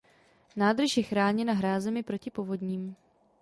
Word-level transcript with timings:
Nádrž 0.55 0.97
je 0.97 1.03
chráněna 1.03 1.53
hrázemi 1.53 2.03
proti 2.03 2.29
povodním. 2.31 2.95